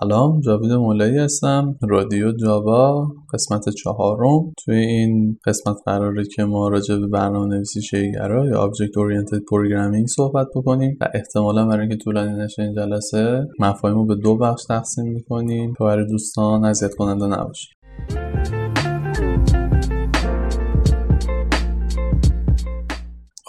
سلام 0.00 0.40
جاوید 0.40 0.72
مولایی 0.72 1.18
هستم 1.18 1.76
رادیو 1.82 2.32
جاوا 2.32 3.08
قسمت 3.34 3.68
چهارم. 3.68 4.52
توی 4.64 4.76
این 4.76 5.38
قسمت 5.46 5.76
قراره 5.86 6.24
که 6.36 6.44
ما 6.44 6.68
راجع 6.68 6.96
به 6.96 7.06
برنامه 7.06 7.54
نویسی 7.54 7.82
شیگرا 7.82 8.46
یا 8.46 8.70
Object 8.70 8.92
Oriented 8.92 9.38
Programming 9.38 10.06
صحبت 10.06 10.46
بکنیم 10.56 10.96
و 11.00 11.08
احتمالا 11.14 11.66
برای 11.66 11.80
اینکه 11.80 11.96
طولانی 11.96 12.44
نشه 12.44 12.62
این 12.62 12.74
جلسه 12.74 13.48
مفاهیم 13.58 13.96
رو 13.96 14.06
به 14.06 14.14
دو 14.14 14.36
بخش 14.36 14.64
تقسیم 14.68 15.12
می‌کنیم. 15.12 15.72
تا 15.78 15.84
برای 15.84 16.06
دوستان 16.06 16.64
اذیت 16.64 16.94
کننده 16.94 17.26
نباشه 17.26 17.68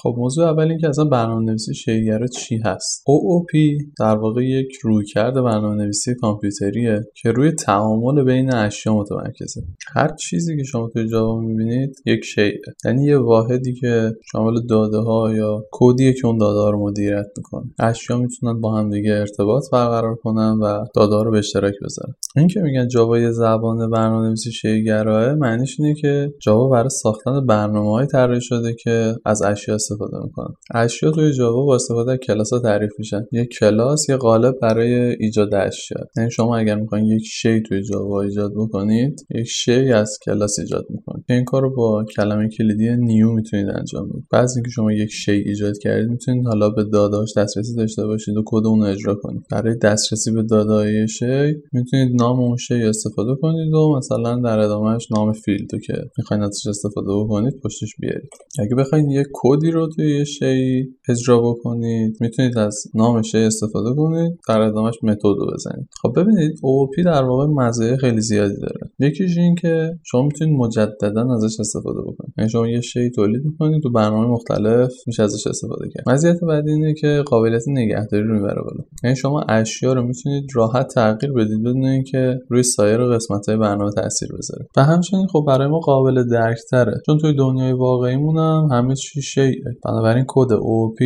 خب 0.03 0.15
موضوع 0.17 0.47
اول 0.47 0.69
این 0.69 0.77
که 0.77 0.89
اصلا 0.89 1.05
برنامه 1.05 1.45
نویسی 1.45 1.73
شیگرا 1.73 2.27
چی 2.27 2.57
هست؟ 2.65 3.03
OOP 3.09 3.83
در 3.99 4.15
واقع 4.15 4.45
یک 4.45 4.75
رویکرد 4.83 5.33
برنامه 5.33 5.75
نویسی 5.75 6.15
کامپیوتریه 6.15 7.05
که 7.21 7.31
روی 7.31 7.51
تعامل 7.51 8.23
بین 8.23 8.53
اشیا 8.53 8.95
متمرکزه. 8.95 9.61
هر 9.93 10.15
چیزی 10.15 10.57
که 10.57 10.63
شما 10.63 10.89
توی 10.93 11.07
جاوا 11.07 11.39
می‌بینید 11.39 11.95
یک 12.05 12.25
شیء 12.25 12.53
یعنی 12.85 13.03
یه 13.03 13.17
واحدی 13.17 13.73
که 13.73 14.11
شامل 14.31 14.53
داده 14.69 14.97
ها 14.97 15.33
یا 15.33 15.65
کدیه 15.71 16.13
که 16.13 16.27
اون 16.27 16.37
داده 16.37 16.59
ها 16.59 16.69
رو 16.69 16.87
مدیریت 16.87 17.27
می‌کنه. 17.37 17.63
اشیا 17.79 18.17
می‌تونن 18.17 18.61
با 18.61 18.77
هم 18.77 18.89
دیگه 18.89 19.11
ارتباط 19.11 19.63
برقرار 19.71 20.15
کنن 20.15 20.59
و 20.61 20.85
داده 20.95 21.15
ها 21.15 21.23
رو 21.23 21.31
به 21.31 21.37
اشتراک 21.37 21.73
بذارن. 21.83 22.13
این 22.35 22.47
که 22.47 22.59
میگن 22.59 22.87
جاوا 22.87 23.19
یه 23.19 23.31
زبان 23.31 23.89
برنامه 23.89 24.27
نویسی 24.27 24.51
شیگراه 24.51 25.33
معنیش 25.33 25.79
اینه 25.79 25.95
که 26.01 26.33
جاوا 26.41 26.69
برای 26.69 26.89
ساختن 26.89 27.45
برنامه 27.45 28.05
طراحی 28.05 28.41
شده 28.41 28.75
که 28.83 29.15
از 29.25 29.41
اشیا 29.41 29.77
استفاده 29.93 30.25
می‌کنن. 30.25 30.55
اشیا 30.73 31.11
توی 31.11 31.33
جاوا 31.33 31.65
با 31.65 31.75
استفاده 31.75 32.11
از 32.11 32.17
کلاس 32.17 32.53
ها 32.53 32.59
تعریف 32.59 32.91
میشن. 32.99 33.21
یک 33.31 33.49
کلاس 33.59 34.09
یه 34.09 34.17
قالب 34.17 34.55
برای 34.61 34.93
ایجاد 35.19 35.53
اشیا. 35.53 35.97
یعنی 36.17 36.31
شما 36.31 36.57
اگر 36.57 36.75
می‌خواین 36.75 37.05
یک 37.05 37.23
شی 37.25 37.61
توی 37.61 37.83
جاوا 37.83 38.21
ایجاد 38.21 38.51
بکنید 38.55 39.25
یک 39.35 39.47
شی 39.47 39.91
از 39.91 40.17
کلاس 40.25 40.59
ایجاد 40.59 40.85
می‌کنید. 40.89 41.25
این 41.29 41.43
کار 41.45 41.61
رو 41.61 41.75
با 41.75 42.05
کلمه 42.15 42.49
کلیدی 42.57 42.95
new 42.97 43.31
می‌تونید 43.31 43.67
انجام 43.69 44.09
بدید. 44.09 44.27
بعد 44.31 44.49
اینکه 44.55 44.71
شما 44.71 44.91
یک 44.91 45.09
شی 45.11 45.31
ایجاد 45.31 45.77
کردید 45.81 46.09
می‌تونید 46.09 46.47
حالا 46.47 46.69
به 46.69 46.83
داده‌هاش 46.83 47.37
دسترسی 47.37 47.75
داشته 47.75 48.05
باشید 48.05 48.37
و 48.37 48.43
کد 48.45 48.65
اون 48.65 48.83
اجرا 48.83 49.15
کنید. 49.15 49.41
برای 49.51 49.75
دسترسی 49.81 50.31
به 50.31 50.43
داده‌های 50.43 51.07
شی 51.07 51.53
می‌تونید 51.73 52.21
نام 52.21 52.39
اون 52.39 52.57
شی 52.57 52.83
استفاده 52.83 53.35
کنید 53.41 53.73
و 53.73 53.95
مثلا 53.97 54.41
در 54.43 54.59
ادامهش 54.59 55.07
نام 55.11 55.31
فیلد 55.31 55.69
که 55.85 55.93
می‌خواین 56.17 56.43
ازش 56.43 56.67
استفاده 56.67 57.07
بکنید 57.23 57.53
پشتش 57.63 57.95
بیارید. 57.99 58.29
اگه 58.59 58.75
بخواید 58.75 59.05
یک 59.11 59.27
کدی 59.33 59.71
رو 59.71 59.82
توی 59.87 60.17
یه 60.17 60.23
شی 60.23 60.83
اجرا 61.09 61.41
بکنید. 61.41 62.17
می‌تونید 62.21 62.57
از 62.57 62.83
نام 62.95 63.21
شی 63.21 63.37
استفاده 63.37 63.95
کنید. 63.95 64.39
در 64.47 64.61
ادامهش 64.61 64.95
متد 65.03 65.25
رو 65.25 65.51
بزنید. 65.53 65.87
خب 66.01 66.13
ببینید 66.15 66.51
OOP 66.51 67.03
در 67.05 67.23
واقع 67.23 67.45
مزایای 67.45 67.97
خیلی 67.97 68.21
زیادی 68.21 68.55
داره. 68.61 68.91
یکیش 68.99 69.37
این 69.37 69.55
که 69.55 69.91
شما 70.03 70.21
می‌تونید 70.21 70.57
مجددا 70.57 71.33
ازش 71.33 71.59
استفاده 71.59 72.01
بکنید. 72.01 72.33
یعنی 72.37 72.49
شما 72.49 72.67
یه 72.67 72.81
شی 72.81 73.09
تولید 73.09 73.45
می‌کنید 73.45 73.85
و 73.85 73.89
برنامه 73.89 74.27
مختلف 74.27 74.91
میشه 75.07 75.23
ازش 75.23 75.47
استفاده 75.47 75.89
کرد. 75.93 76.09
مزیت 76.09 76.39
بعدی 76.47 76.71
اینه 76.71 76.93
که 76.93 77.23
قابلیت 77.25 77.63
نگهداری 77.67 78.23
رو 78.23 78.33
می‌بره 78.33 78.61
بالا. 78.61 78.83
یعنی 79.03 79.15
شما 79.15 79.41
اشیا 79.49 79.93
رو 79.93 80.07
می‌تونید 80.07 80.43
راحت 80.55 80.87
تغییر 80.87 81.33
بدید 81.33 81.61
بدون 81.61 81.85
اینکه 81.85 82.39
روی 82.49 82.63
سایر 82.63 82.97
قسمت 82.97 83.49
های 83.49 83.57
برنامه 83.57 83.91
تاثیر 83.91 84.29
بذاره. 84.37 84.67
و 84.77 84.83
همچنین 84.83 85.27
خب 85.27 85.45
برای 85.47 85.67
ما 85.67 85.79
قابل 85.79 86.23
درک 86.31 86.57
تره 86.71 86.93
چون 87.05 87.17
توی 87.17 87.35
دنیای 87.35 87.73
واقعیمون 87.73 88.37
هم 88.37 88.67
همه 88.71 88.95
چی 88.95 89.21
شیء 89.21 89.53
بنابراین 89.85 90.25
کد 90.27 90.47
OOP 90.49 90.99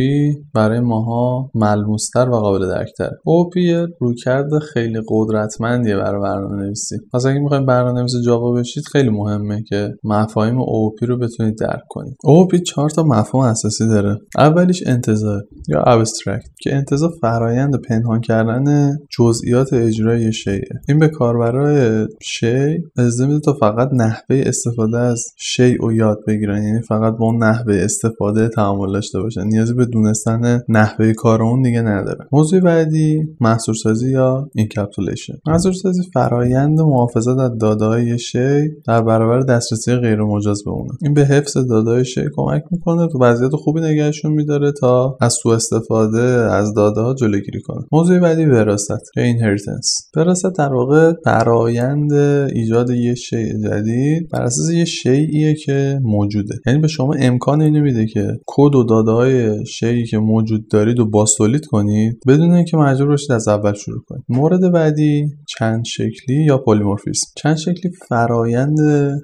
برای 0.54 0.80
ماها 0.80 1.50
ملموستر 1.54 2.28
و 2.28 2.36
قابل 2.36 2.68
درکتر 2.68 3.10
OOP 3.10 3.56
یه 3.56 3.86
رویکرد 4.00 4.58
خیلی 4.72 5.00
قدرتمندیه 5.08 5.96
برای 5.96 6.22
برنامه 6.22 6.62
نویسی 6.62 6.96
پس 7.12 7.26
اگه 7.26 7.38
می‌خوایم 7.38 7.66
برنامه 7.66 8.00
نویسی 8.00 8.22
جاوا 8.22 8.52
بشید 8.52 8.84
خیلی 8.92 9.08
مهمه 9.08 9.62
که 9.62 9.94
مفاهیم 10.04 10.58
OOP 10.60 11.08
رو 11.08 11.18
بتونید 11.18 11.58
درک 11.58 11.82
کنید. 11.88 12.16
OOP 12.26 12.62
چهار 12.62 12.90
تا 12.90 13.02
مفهوم 13.02 13.44
اساسی 13.44 13.86
داره. 13.86 14.18
اولیش 14.38 14.82
انتزاع 14.86 15.42
یا 15.68 15.80
abstract 15.80 16.50
که 16.62 16.74
انتزاع 16.74 17.10
فرایند 17.20 17.80
پنهان 17.88 18.20
کردن 18.20 18.96
جزئیات 19.18 19.72
اجرای 19.72 20.32
شیء 20.32 20.60
این 20.88 20.98
به 20.98 21.08
کاربرای 21.08 22.06
شی 22.22 22.78
اجازه 22.98 23.26
میده 23.26 23.40
تا 23.40 23.52
فقط 23.52 23.88
نحوه 23.92 24.42
استفاده 24.46 24.98
از 24.98 25.24
شی 25.36 25.74
رو 25.74 25.92
یاد 25.92 26.18
بگیرن. 26.26 26.62
یعنی 26.62 26.80
فقط 26.82 27.16
با 27.16 27.26
اون 27.26 27.44
نحوه 27.44 27.74
استفاده 27.74 28.48
تعامل 28.58 28.92
داشته 28.92 29.20
باشن 29.20 29.44
نیازی 29.44 29.74
به 29.74 29.86
دونستن 29.86 30.60
نحوه 30.68 31.12
کار 31.12 31.42
اون 31.42 31.62
دیگه 31.62 31.82
نداره. 31.82 32.26
موضوع 32.32 32.60
بعدی 32.60 33.22
محصور 33.40 33.74
سازی 33.74 34.10
یا 34.10 34.50
encapsulation 34.54 35.34
محصور 35.46 35.72
سازی 35.72 36.02
فرایند 36.14 36.80
محافظت 36.80 37.38
از 37.38 37.58
داده 37.58 38.16
شی 38.16 38.68
در 38.86 39.02
برابر 39.02 39.40
دسترسی 39.40 39.94
غیر 39.94 40.22
مجاز 40.22 40.64
به 40.64 40.70
اونه. 40.70 40.90
این 41.02 41.14
به 41.14 41.24
حفظ 41.24 41.56
داده 41.56 42.04
شی 42.04 42.24
کمک 42.36 42.62
می‌کنه 42.70 43.08
تو 43.12 43.18
وضعیت 43.18 43.52
خوبی 43.52 43.80
نگهشون 43.80 44.32
میداره 44.32 44.72
تا 44.72 45.16
از 45.20 45.32
سوء 45.32 45.54
استفاده 45.54 46.22
از 46.52 46.74
داده 46.74 47.00
ها 47.00 47.14
جلوگیری 47.14 47.60
کنه. 47.60 47.84
موضوع 47.92 48.18
بعدی 48.18 48.44
وراثت 48.44 49.16
یا 49.16 49.22
اینهریتنس 49.22 50.10
وراثت 50.16 50.52
در 50.58 50.72
واقع 50.72 51.12
فرایند 51.24 52.12
ایجاد 52.52 52.90
یه 52.90 53.14
شی 53.14 53.62
جدید 53.64 54.28
بر 54.32 54.42
اساس 54.42 54.70
یه 54.70 54.84
شیئیه 54.84 55.54
که 55.54 56.00
موجوده. 56.02 56.54
یعنی 56.66 56.78
به 56.78 56.88
شما 56.88 57.14
امکان 57.18 57.62
اینو 57.62 57.80
میده 57.80 58.06
که 58.06 58.37
کد 58.46 58.74
و 58.74 58.84
داده 58.84 59.10
های 59.10 59.66
شیعی 59.66 60.06
که 60.06 60.18
موجود 60.18 60.68
دارید 60.68 61.00
و 61.00 61.06
باستولید 61.06 61.66
کنید 61.66 62.20
بدون 62.26 62.54
اینکه 62.54 62.76
مجبور 62.76 63.08
باشید 63.08 63.32
از 63.32 63.48
اول 63.48 63.74
شروع 63.74 64.02
کنید. 64.08 64.24
مورد 64.28 64.72
بعدی 64.72 65.26
چند 65.58 65.84
شکلی 65.84 66.44
یا 66.44 66.58
پلیمورفیسم 66.58 67.26
چند 67.36 67.56
شکلی 67.56 67.92
فرایند 68.08 68.78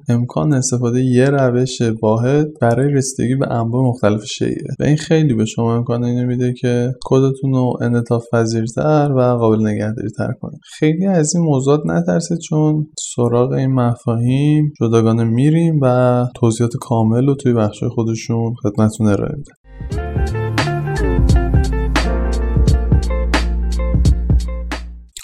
امکان 0.09 0.53
استفاده 0.53 1.05
یه 1.05 1.31
روش 1.31 1.83
واحد 2.03 2.47
برای 2.61 2.93
رسیدگی 2.93 3.35
به 3.35 3.51
انواع 3.51 3.89
مختلف 3.89 4.25
شیعه 4.25 4.75
و 4.81 4.85
این 4.85 4.97
خیلی 4.97 5.35
به 5.35 5.45
شما 5.45 5.77
امکان 5.77 6.05
اینو 6.05 6.27
میده 6.27 6.53
که 6.53 6.93
کدتون 7.05 7.53
رو 7.53 7.73
انعطاف 7.81 8.25
پذیرتر 8.33 9.13
و 9.17 9.21
قابل 9.21 9.67
نگهداری 9.67 10.11
تر 10.11 10.33
کنید. 10.41 10.61
خیلی 10.79 11.07
از 11.07 11.35
این 11.35 11.45
موضوعات 11.45 11.81
نترسید 11.87 12.39
چون 12.39 12.87
سراغ 12.99 13.53
این 13.53 13.73
مفاهیم 13.73 14.73
جداگانه 14.81 15.25
میریم 15.25 15.79
و 15.83 16.27
توضیحات 16.35 16.73
کامل 16.81 17.27
رو 17.27 17.35
توی 17.35 17.53
بخش 17.53 17.85
خودشون 17.85 18.55
خدمتتون 18.63 19.04
neredeydi 19.05 19.51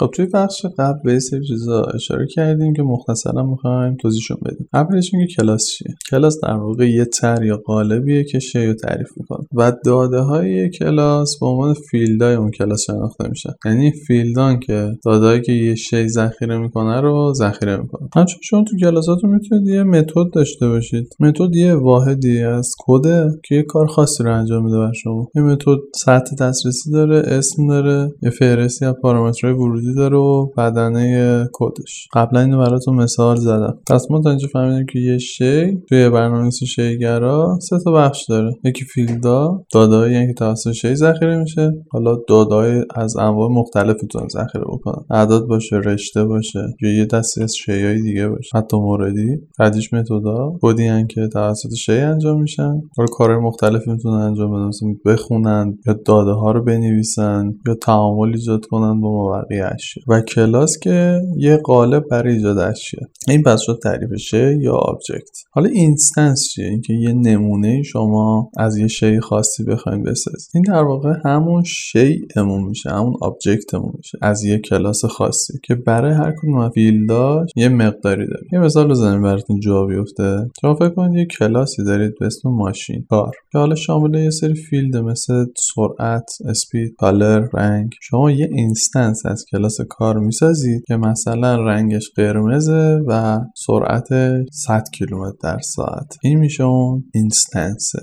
خب 0.01 0.11
توی 0.15 0.27
بخش 0.27 0.67
قبل 0.79 0.99
یه 1.05 1.21
سری 1.21 1.47
چیزا 1.47 1.83
اشاره 1.83 2.27
کردیم 2.27 2.73
که 2.73 2.83
مختصرا 2.83 3.43
می‌خوایم 3.43 3.97
توضیحشون 3.97 4.37
بدیم. 4.45 4.69
اولش 4.75 5.15
میگه 5.15 5.27
کلاس 5.27 5.67
چیه؟ 5.67 5.95
کلاس 6.11 6.41
در 6.43 6.57
واقع 6.57 6.91
یه 6.91 7.05
طرح 7.05 7.43
یا 7.43 7.57
قالبیه 7.57 8.25
که 8.25 8.39
شی 8.39 8.67
رو 8.67 8.75
تعریف 8.75 9.09
می‌کنه 9.17 9.47
و 9.55 9.73
داده 9.85 10.19
های 10.19 10.71
کلاس 10.71 11.39
به 11.41 11.47
عنوان 11.47 11.75
فیلدهای 11.91 12.35
اون 12.35 12.51
کلاس 12.51 12.83
شناخته 12.87 13.29
میشن. 13.29 13.53
یعنی 13.65 13.93
فیلدان 14.07 14.61
که 14.61 14.91
دادههایی 15.05 15.41
که 15.41 15.53
یه 15.53 15.75
شی 15.75 16.09
ذخیره 16.09 16.59
می‌کنه 16.59 17.01
رو 17.01 17.33
ذخیره 17.37 17.77
می‌کنه. 17.77 18.09
همچنین 18.17 18.41
شما 18.43 18.65
تو 18.65 18.77
کلاساتون 18.77 19.31
می‌تونید 19.31 19.69
یه 19.69 19.83
متد 19.83 20.31
داشته 20.33 20.69
باشید. 20.69 21.17
متد 21.21 21.57
یه 21.57 21.75
واحدی 21.75 22.43
از 22.43 22.75
کده 22.79 23.29
که 23.45 23.55
یه 23.55 23.63
کار 23.63 23.87
خاصی 23.87 24.25
رو 24.25 24.39
انجام 24.39 24.65
میده 24.65 24.79
بر 24.79 24.93
شما. 24.93 25.29
این 25.35 25.45
متد 25.45 25.79
سطح 25.95 26.37
دسترسی 26.41 26.91
داره 26.91 27.23
اسم 27.27 27.69
داره 27.69 28.13
یه 28.23 28.31
فهرستی 28.31 28.85
از 28.85 28.95
پارامترهای 29.03 29.55
ورودی 29.55 29.90
داره 29.95 30.17
و 30.17 30.47
بدنه 30.47 31.49
کدش 31.53 32.09
قبلا 32.13 32.41
اینو 32.41 32.59
براتون 32.59 32.95
مثال 32.95 33.37
زدم. 33.37 33.79
پس 33.91 34.07
ما 34.11 34.21
تا 34.21 34.31
اینجا 34.31 34.49
فهمیدیم 34.53 34.87
که 34.93 34.99
یه 34.99 35.19
شی 35.19 35.79
توی 35.89 36.11
برنامه‌نویسی 36.11 36.67
شیگرا 36.67 37.59
سه 37.61 37.77
تا 37.85 37.93
بخش 37.93 38.25
داره. 38.29 38.53
یکی 38.65 38.85
فیلدا 38.85 39.63
دادهایی 39.73 40.15
یعنی 40.15 40.27
که 40.27 40.33
توسط 40.33 40.73
شی 40.73 40.95
ذخیره 40.95 41.39
میشه. 41.39 41.73
حالا 41.91 42.17
دادههای 42.29 42.85
از 42.95 43.17
انواع 43.17 43.49
مختلف 43.51 43.97
می‌تونن 44.03 44.29
ذخیره 44.29 44.65
بکنن. 44.65 45.05
اعداد 45.11 45.47
باشه 45.47 45.77
رشته 45.77 46.25
باشه 46.25 46.63
یا 46.83 46.95
یه 46.95 47.07
دسته‌ای 47.07 47.43
از 47.43 47.55
شیای 47.57 48.03
دیگه 48.03 48.29
باشه. 48.29 48.59
حتی 48.59 48.77
موردی 48.77 49.37
بعدیش 49.59 49.95
متدا 49.95 50.53
کدی 50.63 51.07
که 51.07 51.29
توسط 51.33 51.75
شی 51.75 51.93
انجام 51.93 52.41
میشن. 52.41 52.73
حالا 52.97 53.07
کارهای 53.13 53.39
مختلفی 53.39 53.91
می‌تونن 53.91 54.15
انجام 54.15 54.51
بدن. 54.51 54.71
بخونن 55.07 55.79
یا 55.87 55.93
داده 56.07 56.31
ها 56.31 56.53
رو 56.53 56.65
بنویسن 56.65 57.55
یا 57.67 57.75
تعامل 57.75 58.29
ایجاد 58.29 58.67
کنن 58.67 59.01
با 59.01 59.11
مابقی 59.11 59.61
اشیا 59.81 60.03
و 60.09 60.21
کلاس 60.21 60.79
که 60.83 61.21
یه 61.37 61.57
قالب 61.57 62.05
برای 62.11 62.35
ایجاد 62.35 62.59
اشیا. 62.59 63.01
این 63.29 63.43
پس 63.43 63.61
شد 63.61 63.79
تعریف 63.83 64.17
شی 64.21 64.57
یا 64.61 64.75
object 64.75 65.39
حالا 65.51 65.69
instance 65.69 66.49
چیه؟ 66.55 66.67
اینکه 66.67 66.93
یه 66.93 67.13
نمونه 67.13 67.83
شما 67.83 68.51
از 68.57 68.77
یه 68.77 68.89
شی 68.89 69.21
خاصی 69.21 69.65
بخواید 69.65 70.03
بسازید. 70.03 70.51
این 70.55 70.65
در 70.69 70.83
واقع 70.83 71.13
همون 71.25 71.63
شیءمون 71.63 72.63
میشه 72.63 72.91
همون 72.91 73.15
object 73.21 73.69
مون 73.69 73.93
میشه. 73.97 74.19
از 74.23 74.45
یه 74.45 74.59
کلاس 74.59 75.05
خاصی 75.05 75.53
که 75.65 75.75
برای 75.75 76.13
هر 76.13 76.33
کدوم 76.39 76.71
فیلداش 76.71 77.51
یه 77.57 77.69
مقداری 77.69 78.27
داره. 78.27 78.47
یه 78.53 78.59
مثال 78.59 78.89
بزنیم 78.89 79.23
براتون 79.23 79.61
جا 79.61 79.87
بیفته. 79.87 80.51
شما 80.61 80.75
فکر 80.75 80.89
کنید 80.89 81.15
یه 81.19 81.27
کلاسی 81.39 81.85
دارید 81.85 82.19
به 82.21 82.27
اسم 82.27 82.49
ماشین 82.49 83.07
car. 83.11 83.31
که 83.53 83.59
حالا 83.59 83.75
شامل 83.75 84.15
یه 84.15 84.31
سری 84.31 84.55
فیلد 84.55 84.97
مثل 84.97 85.45
سرعت 85.75 86.31
speed 86.45 86.95
color 86.99 87.49
رنگ. 87.55 87.93
شما 88.03 88.31
یه 88.31 88.49
instance 88.53 89.27
از 89.27 89.45
کلاس 89.51 89.70
کلاس 89.71 89.89
car 89.89 90.19
می‌سازید 90.19 90.85
که 90.87 90.97
مثلا 90.97 91.57
رنگش 91.57 92.11
قرمزه 92.17 93.01
و 93.07 93.39
سرعت 93.67 94.09
100 94.53 94.85
کیلومتر 94.93 95.37
در 95.43 95.59
ساعت. 95.59 96.17
این 96.23 96.39
میشه 96.39 96.65
اون 96.65 97.05
instance 97.15 97.89
ه 97.89 97.99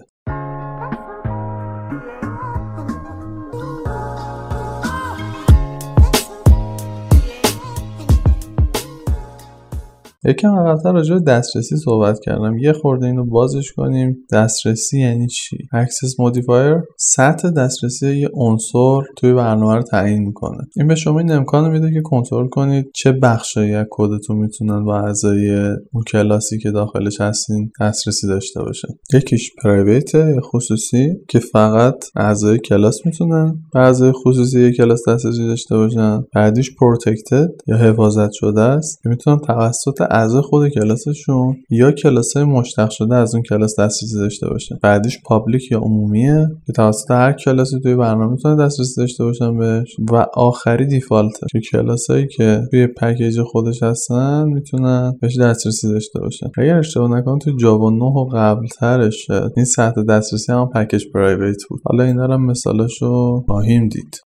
یکم 10.25 10.55
عقبتر 10.55 10.91
راجع 10.91 11.15
به 11.15 11.21
دسترسی 11.21 11.77
صحبت 11.77 12.19
کردم. 12.19 12.57
یه 12.57 12.73
خورده 12.73 13.05
اینو 13.05 13.25
بازش 13.25 13.71
کنیم. 13.71 14.17
دسترسی 14.31 14.99
یعنی 14.99 15.27
چی؟ 15.27 15.57
access 15.73 16.19
modifier 16.19 16.75
سطح 16.99 17.49
دسترسی 17.49 18.17
یه 18.17 18.29
عنصر 18.33 18.99
توی 19.17 19.33
برنامه 19.33 19.75
رو 19.75 19.81
تعیین 19.81 20.23
می‌کنه. 20.23 20.57
این 20.75 20.87
به 20.87 20.95
شما 20.95 21.19
این 21.19 21.31
امکان 21.31 21.71
میده 21.71 21.93
که 21.93 22.01
کنترل 22.01 22.47
کنید 22.47 22.91
چه 22.95 23.11
بخشایی 23.11 23.73
از 23.73 23.85
کدتون 23.91 24.37
می‌تونن 24.37 24.85
با 24.85 24.99
اعضای 24.99 25.57
اون 25.93 26.03
کلاسی 26.07 26.57
که 26.57 26.71
داخلش 26.71 27.21
هستین 27.21 27.71
دسترسی 27.81 28.27
داشته 28.27 28.59
باشن. 28.59 28.87
یکیش 29.13 29.51
private 29.63 30.11
خصوصی 30.41 31.13
که 31.29 31.39
فقط 31.39 32.05
اعضای 32.15 32.59
کلاس 32.59 33.05
می‌تونن 33.05 33.55
به 33.73 33.79
اعضای 33.79 34.11
خصوصی 34.11 34.61
یک 34.61 34.75
کلاس 34.75 35.09
دسترسی 35.09 35.47
داشته 35.47 35.77
باشن. 35.77 36.23
بعدیش 36.35 36.75
protected 36.79 37.49
یا 37.67 37.77
حفاظت 37.77 38.31
شده 38.31 38.61
است. 38.61 38.99
که 39.03 39.09
می‌تونن 39.09 39.39
توسط 39.39 40.06
اعضای 40.11 40.41
خود 40.41 40.69
کلاسشون 40.69 41.55
یا 41.69 41.91
کلاس 41.91 42.37
مشتق 42.37 42.89
شده 42.89 43.15
از 43.15 43.35
اون 43.35 43.43
کلاس 43.43 43.79
دسترسی 43.79 44.17
داشته 44.17 44.49
باشه 44.49 44.79
بعدیش 44.83 45.17
public 45.25 45.71
یا 45.71 45.79
عمومیه 45.79 46.47
که 46.67 46.73
توسط 46.73 47.11
هر 47.11 47.33
کلاسی 47.33 47.79
توی 47.79 47.95
برنامه 47.95 48.31
می‌تونه 48.31 48.65
دسترسی 48.65 49.01
داشته 49.01 49.23
باشن 49.23 49.57
بهش. 49.57 49.95
و 50.11 50.25
آخری 50.33 50.85
دیفالته. 50.85 51.47
که 51.51 51.59
کلاسایی 51.59 52.27
که 52.27 52.61
توی 52.71 52.87
پکیج 52.87 53.41
خودش 53.41 53.83
هستن 53.83 54.43
می‌تونن 54.47 55.13
بهش 55.21 55.39
دسترسی 55.39 55.87
داشته 55.87 56.19
باشن. 56.19 56.47
اگر 56.57 56.77
اشتباه 56.77 57.17
نکنم 57.19 57.39
تو 57.39 57.51
جاوا 57.61 57.89
9 57.89 58.03
و 58.03 58.29
قبل 58.33 58.67
ترش 58.79 59.27
این 59.55 59.65
سطح 59.65 60.03
دسترسی 60.03 60.51
هم 60.51 60.69
پکیج 60.75 61.03
پرایویت 61.13 61.57
بود. 61.69 61.81
حالا 61.85 62.03
اینا 62.03 62.25
رو 62.25 62.37
مثالاشو 62.37 63.41
خواهیم 63.45 63.87
دید. 63.89 64.21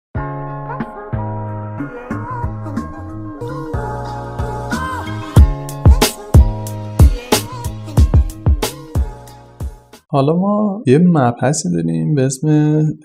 حالا 10.14 10.36
ما 10.36 10.84
یه 10.88 10.98
مبحثی 10.98 11.70
داریم 11.72 12.16
به 12.16 12.22
اسم 12.22 12.48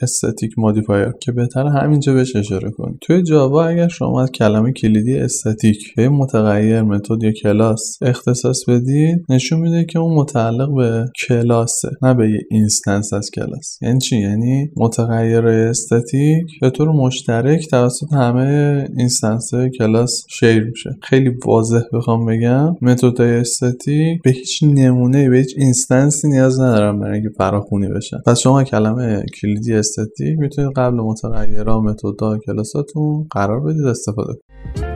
static 0.02 0.58
modifier 0.58 1.12
که 1.20 1.32
بهتر 1.32 1.66
همینجا 1.66 2.14
بهش 2.14 2.36
اشاره 2.36 2.70
کنیم. 2.70 2.98
توی 3.00 3.22
جاوا 3.22 3.66
اگر 3.66 3.88
شما 3.88 4.22
از 4.22 4.30
کلمه 4.30 4.72
کلیدی 4.72 5.18
استاتیک 5.18 5.94
به 5.96 6.08
متغیر 6.08 6.82
متد 6.82 7.22
یا 7.22 7.32
کلاس 7.32 7.98
اختصاص 8.02 8.68
بدید 8.68 9.24
نشون 9.28 9.60
میده 9.60 9.84
که 9.84 9.98
اون 9.98 10.14
متعلق 10.14 10.74
به 10.76 11.04
کلاسه 11.28 11.88
نه 12.02 12.14
به 12.14 12.30
یه 12.30 12.40
instance 12.50 13.12
از 13.12 13.30
کلاس. 13.30 13.78
یعنی 13.82 13.98
چی؟ 13.98 14.16
یعنی 14.20 14.70
متغیر 14.76 15.46
استاتیک 15.46 16.46
به 16.60 16.70
طور 16.70 16.88
مشترک 16.88 17.68
توسط 17.70 18.12
همه 18.12 18.88
instance 18.98 19.50
کلاس 19.78 20.24
share 20.30 20.64
میشه. 20.64 20.90
خیلی 21.02 21.30
واضح 21.46 21.82
بخوام 21.92 22.26
بگم. 22.26 22.76
متدهای 22.82 23.36
استاتیک 23.36 24.22
به 24.22 24.30
هیچ 24.30 24.62
نمونه 24.62 25.30
به 25.30 25.36
هیچ 25.36 25.54
instance 25.56 26.20
ی 26.20 26.28
نیاز 26.28 26.60
ندارم 26.96 27.00
برای 27.00 27.20
اینکه 27.20 27.34
فراخونی 27.38 27.88
بشن. 27.88 28.16
پس 28.26 28.38
شما 28.38 28.64
کلمه 28.64 29.22
کلیدی 29.40 29.75
استاتیک 29.75 30.38
می‌تونید 30.38 30.72
قبل 30.76 30.96
متغیرها 30.96 31.81
متدها 31.81 32.38
کلاساتون 32.38 33.26
قرار 33.31 33.60
بدید 33.60 33.84
استفاده 33.84 34.32
کنید. 34.32 34.95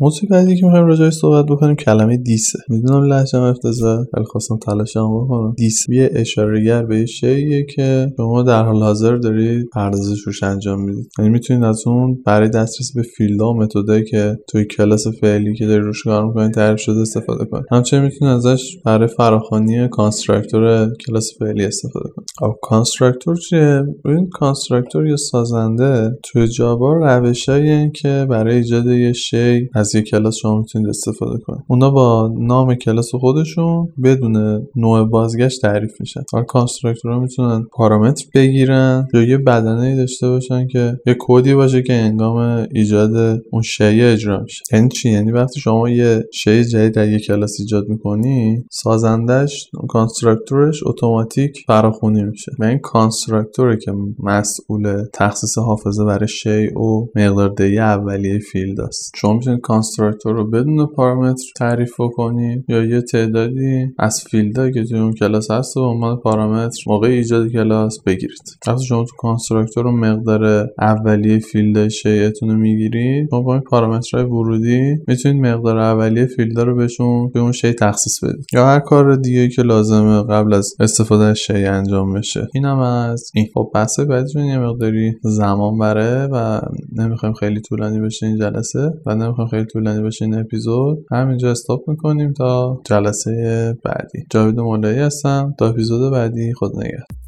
موضوع 0.00 0.28
بعدی 0.30 0.56
که 0.56 0.64
می‌خوایم 0.66 0.86
راجعش 0.86 1.12
صحبت 1.12 1.46
بکنیم 1.46 1.74
کلمه 1.74 2.16
this 2.16 2.44
ه. 2.44 2.58
می‌دونم 2.68 3.02
لهجم 3.12 3.40
افتضاح 3.40 4.04
ولی 4.14 4.24
خواستم 4.24 4.56
تلاشم 4.56 5.18
بکنم. 5.18 5.54
this 5.56 5.88
یه 5.88 6.10
اشارهگر 6.14 6.82
به 6.82 6.98
یه 6.98 7.06
شیء 7.06 7.62
که 7.74 8.12
شما 8.16 8.42
در 8.42 8.64
حال 8.64 8.82
حاضر 8.82 9.16
دارید 9.16 9.68
پردازش 9.72 10.42
انجام 10.42 10.80
می‌دید. 10.80 11.08
یعنی 11.18 11.30
می‌تونید 11.30 11.64
از 11.64 11.82
اون 11.86 12.22
برای 12.26 12.48
دسترسی 12.48 12.92
به 12.94 13.02
فیلدها 13.02 13.50
و 13.50 13.56
متدایی 13.56 14.04
که 14.04 14.36
توی 14.48 14.64
کلاس 14.64 15.06
فعلی 15.20 15.54
که 15.54 15.66
داری 15.66 15.80
روش 15.80 16.02
کار 16.02 16.26
می‌کنید 16.26 16.52
تعریف 16.52 16.80
شده 16.80 17.00
استفاده 17.00 17.44
کنید. 17.44 17.64
همچنین 17.70 18.02
می‌تونید 18.02 18.34
ازش 18.34 18.76
برای 18.84 19.08
فراخوانی 19.08 19.88
constructor 19.88 20.92
کلاس 21.06 21.30
فعلی 21.38 21.64
استفاده 21.64 22.08
کنید. 22.16 22.28
خب 22.38 22.54
constructor 22.62 23.36
چیه؟ 23.36 23.82
این 24.04 24.28
constructor 24.28 25.06
یا 25.06 25.16
سازنده 25.16 26.18
توی 26.22 26.48
جاوا 26.48 26.92
روشایی 26.92 27.90
که 27.90 28.26
برای 28.30 28.56
ایجاد 28.56 28.86
یه 28.86 29.12
شی 29.12 29.68
یک 29.94 30.08
کلاس 30.10 30.36
شما 30.36 30.58
می‌تونید 30.58 30.88
استفاده 30.88 31.38
کنید. 31.38 31.64
اونا 31.68 31.90
با 31.90 32.34
نام 32.38 32.74
کلاس 32.74 33.14
خودشون 33.14 33.88
بدون 34.04 34.66
نوع 34.76 35.04
بازگشت 35.04 35.62
تعریف 35.62 36.00
میشن. 36.00 36.20
حالا 36.32 36.44
کانستراکتورها 36.44 37.20
می‌تونن 37.20 37.66
پارامتر 37.72 38.24
بگیرن 38.34 39.08
یا 39.14 39.22
یه 39.22 39.38
بدنه 39.38 39.96
داشته 39.96 40.28
باشن 40.28 40.66
که 40.66 40.98
یه 41.06 41.16
کدی 41.20 41.54
باشه 41.54 41.82
که 41.82 41.92
انگام 41.92 42.66
ایجاد 42.74 43.40
اون 43.50 43.62
شی 43.62 43.84
اجرا 43.84 44.40
میشه. 44.40 44.62
یعنی 44.72 44.88
چی؟ 44.88 45.10
یعنی 45.10 45.32
وقتی 45.32 45.60
شما 45.60 45.88
یه 45.88 46.24
شی 46.32 46.64
جدید 46.64 46.94
در 46.94 47.08
یک 47.08 47.26
کلاس 47.26 47.56
ایجاد 47.60 47.88
می‌کنی 47.88 48.64
سازندش 48.70 49.70
کانستراکتورش 49.88 50.80
اتوماتیک 50.86 51.64
فراخونی 51.66 52.22
میشه. 52.22 52.52
و 52.58 52.64
این 52.64 52.78
کانستراکتوره 52.78 53.76
که 53.76 53.92
مسئول 54.18 55.04
تخصیص 55.12 55.58
حافظه 55.58 56.04
برای 56.04 56.28
شی 56.28 56.66
و 56.66 57.06
مقدار 57.14 57.54
اولیه 57.78 58.38
فیلد 58.38 58.80
است. 58.80 59.12
شما 59.16 59.32
می‌تونید 59.32 59.60
constructor 59.76 60.34
رو 60.34 60.50
بدون 60.50 60.86
پارامتر 60.86 61.44
تعریف 61.56 61.92
کنی 62.16 62.64
یا 62.68 62.84
یه 62.84 63.00
تعدادی 63.00 63.94
از 63.98 64.24
فیلدهایی 64.30 64.72
که 64.72 64.84
توی 64.84 64.98
اون 64.98 65.12
کلاس 65.12 65.50
هست 65.50 65.76
رو 65.76 65.78
به 65.78 65.80
عنوان 65.80 66.16
پارامتر 66.16 66.82
موقع 66.86 67.08
ایجاد 67.08 67.48
کلاس 67.48 68.02
بگیرید. 68.06 68.42
وقتی 68.66 68.84
شما 68.84 69.04
تو 69.04 69.16
constructor 69.18 69.84
رو 69.84 69.92
مقدار 69.92 70.66
اولیه 70.80 71.38
فیلد 71.38 71.88
شی‌تون 71.88 72.50
رو 72.50 72.56
می‌گیرید 72.56 73.28
شما 73.30 73.40
با 73.40 73.52
این 73.54 73.62
پارامترهای 73.62 74.24
ورودی 74.24 74.96
می‌تونید 75.08 75.46
مقدار 75.46 75.78
اولیه 75.78 76.26
فیلد 76.26 76.58
رو 76.58 76.76
بهشون 76.76 77.30
به 77.34 77.40
اون 77.40 77.52
شی 77.52 77.72
تخصیص 77.72 78.24
بدید. 78.24 78.46
یا 78.52 78.66
هر 78.66 78.80
کار 78.80 79.16
دیگه 79.16 79.48
که 79.48 79.62
لازمه 79.62 80.22
قبل 80.22 80.54
از 80.54 80.74
استفاده 80.80 81.24
از 81.24 81.38
شی 81.38 81.64
انجام 81.64 82.14
بشه. 82.14 82.46
اینم 82.54 82.78
از 82.78 83.30
این. 83.34 83.46
خب 83.54 83.70
بحث 83.74 84.00
بعدیتون 84.00 84.44
یه 84.44 84.58
مقداری 84.58 85.12
زمان 85.22 85.78
بره 85.78 86.28
و 86.32 86.60
نمی‌خوایم 86.92 87.34
خیلی 87.34 87.60
طولانی 87.60 88.00
بشه 88.00 88.26
این 88.26 88.38
جلسه 88.38 88.92
و 89.06 89.14
نمی‌خوایم 89.14 89.50
خیلی 89.50 89.65
طولانی 89.66 90.02
بشه 90.02 90.24
این 90.24 90.34
اپیزود. 90.34 91.06
همینجا 91.12 91.50
استاپ 91.50 91.90
می‌کنیم 91.90 92.32
تا 92.32 92.80
جلسه 92.84 93.74
بعدی. 93.84 94.26
جاوید 94.30 94.60
مولایی 94.60 94.98
هستم. 94.98 95.54
تا 95.58 95.68
اپیزود 95.68 96.12
بعدی 96.12 96.52
خود 96.52 96.76
نگهدار. 96.76 97.25